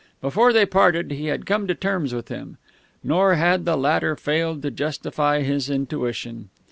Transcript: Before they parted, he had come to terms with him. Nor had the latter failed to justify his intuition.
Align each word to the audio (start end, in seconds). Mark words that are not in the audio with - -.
Before 0.19 0.51
they 0.51 0.65
parted, 0.65 1.11
he 1.11 1.27
had 1.27 1.45
come 1.45 1.67
to 1.67 1.75
terms 1.75 2.11
with 2.11 2.29
him. 2.29 2.57
Nor 3.03 3.35
had 3.35 3.65
the 3.65 3.77
latter 3.77 4.15
failed 4.15 4.63
to 4.63 4.71
justify 4.71 5.43
his 5.43 5.69
intuition. 5.69 6.49